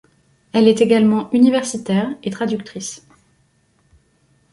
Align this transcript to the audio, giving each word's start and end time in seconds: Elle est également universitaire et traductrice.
Elle 0.51 0.67
est 0.67 0.81
également 0.81 1.31
universitaire 1.31 2.15
et 2.23 2.31
traductrice. 2.31 3.05